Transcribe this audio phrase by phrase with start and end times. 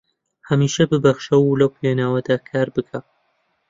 [0.49, 2.99] هەمیشە ببەخشە و لەو پێناوەدا کار بکە